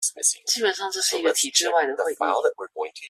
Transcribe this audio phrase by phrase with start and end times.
[0.47, 2.91] 基本上這是一個體制外的會議